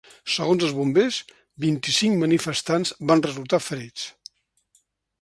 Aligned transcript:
Segons 0.35 0.63
els 0.67 0.71
bombers, 0.77 1.19
vint-i-cinc 1.67 2.19
manifestants 2.23 2.97
van 3.13 3.25
resultar 3.31 3.63
ferits. 3.71 4.11